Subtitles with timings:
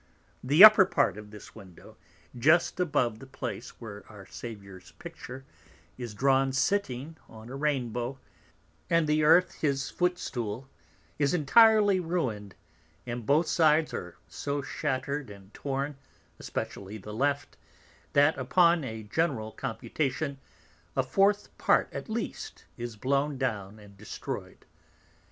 [0.43, 1.95] The upper part of this Window,
[2.35, 5.45] just above the place where our Saviour's Picture
[5.95, 8.17] is drawn sitting on a Rainbow,
[8.89, 10.67] and the Earth his Foot stool,
[11.19, 12.55] is entirely ruin'd,
[13.05, 15.97] and both sides are so shatter'd and torn,
[16.39, 17.55] especially the left,
[18.13, 20.39] that upon a general Computation,
[20.95, 24.65] a fourth part, at least, is blown down and destroy'd.